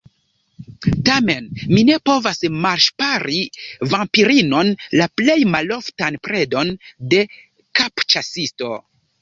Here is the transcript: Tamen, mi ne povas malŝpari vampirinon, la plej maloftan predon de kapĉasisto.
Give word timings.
Tamen, 1.09 1.49
mi 1.75 1.83
ne 1.89 1.97
povas 2.09 2.41
malŝpari 2.63 3.37
vampirinon, 3.91 4.73
la 5.03 5.09
plej 5.21 5.37
maloftan 5.57 6.19
predon 6.29 6.75
de 7.13 7.21
kapĉasisto. 7.83 8.77